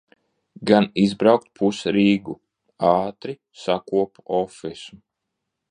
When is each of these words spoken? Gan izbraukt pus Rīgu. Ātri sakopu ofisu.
Gan 0.69 0.87
izbraukt 1.01 1.45
pus 1.59 1.81
Rīgu. 1.97 2.35
Ātri 2.93 3.39
sakopu 3.65 4.27
ofisu. 4.41 5.03